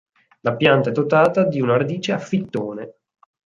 La 0.39 0.55
pianta 0.55 0.89
è 0.89 0.91
dotata 0.91 1.45
di 1.45 1.61
una 1.61 1.77
radice 1.77 2.11
a 2.11 2.17
fittone. 2.17 2.95